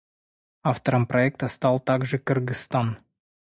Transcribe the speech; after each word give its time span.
Автором 0.63 1.05
проекта 1.05 1.47
стал 1.47 1.79
также 1.79 2.17
Кыргызстан. 2.17 2.97